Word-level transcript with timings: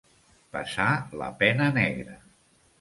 Passar 0.57 0.87
la 1.23 1.29
pena 1.45 1.71
negra. 1.79 2.21